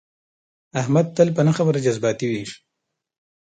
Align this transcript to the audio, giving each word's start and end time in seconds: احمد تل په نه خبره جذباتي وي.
احمد 0.81 1.05
تل 1.15 1.29
په 1.35 1.41
نه 1.47 1.51
خبره 1.57 1.83
جذباتي 1.85 2.25
وي. 2.31 2.43